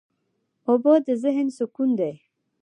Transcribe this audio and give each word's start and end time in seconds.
اوبه 0.69 0.93
د 1.05 1.07
ذهن 1.23 1.47
سکون 1.57 1.89
دي. 1.99 2.13